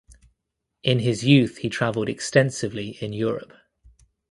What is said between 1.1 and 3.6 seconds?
youth he travelled extensively in Europe.